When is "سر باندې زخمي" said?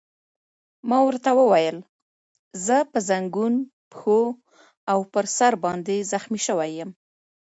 5.37-6.39